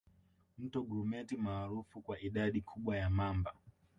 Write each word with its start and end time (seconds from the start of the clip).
Mto 0.57 0.81
Grumeti 0.83 1.37
maarufu 1.37 2.01
kwa 2.01 2.19
idadi 2.19 2.61
kubwa 2.61 2.97
ya 2.97 3.09
mamba 3.09 3.53